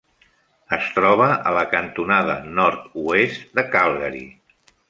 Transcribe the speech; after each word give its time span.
Es 0.77 0.87
troba 0.95 1.27
a 1.51 1.53
la 1.57 1.67
cantonada 1.75 2.39
nord-oest 2.61 3.47
de 3.61 3.67
Calgary. 3.77 4.27